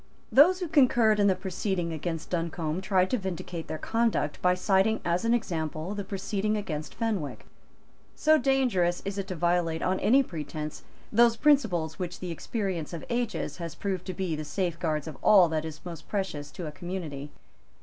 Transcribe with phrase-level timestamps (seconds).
[0.31, 4.99] Those who concurred in the proceeding against Duncombe tried to vindicate their conduct by citing
[5.05, 7.45] as an example the proceeding against Fenwick.
[8.15, 13.05] So dangerous is it to violate, on any pretence, those principles which the experience of
[13.11, 16.71] ages has proved to be the safeguards of all that is most precious to a
[16.71, 17.29] community.